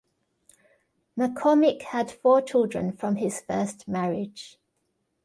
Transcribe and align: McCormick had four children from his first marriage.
McCormick 1.15 1.83
had 1.83 2.09
four 2.11 2.41
children 2.41 2.91
from 2.91 3.17
his 3.17 3.39
first 3.39 3.87
marriage. 3.87 4.57